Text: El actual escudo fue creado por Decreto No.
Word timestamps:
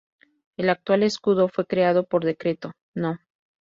El 0.57 0.71
actual 0.71 1.03
escudo 1.03 1.47
fue 1.47 1.67
creado 1.67 2.05
por 2.07 2.23
Decreto 2.25 2.71
No. 2.95 3.19